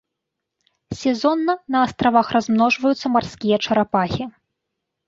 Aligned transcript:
Сезонна 1.01 1.55
на 1.75 1.83
астравах 1.89 2.27
размножваюцца 2.37 3.07
марскія 3.19 3.57
чарапахі. 3.67 4.23